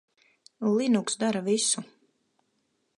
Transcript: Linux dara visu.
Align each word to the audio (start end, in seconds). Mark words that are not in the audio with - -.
Linux 0.77 1.19
dara 1.23 1.43
visu. 1.51 1.85